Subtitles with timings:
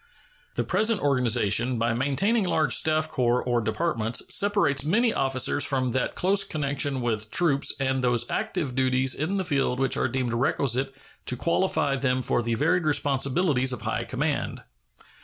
[0.55, 6.15] The present organization, by maintaining large staff corps or departments, separates many officers from that
[6.15, 10.91] close connection with troops and those active duties in the field which are deemed requisite
[11.27, 14.63] to qualify them for the varied responsibilities of high command.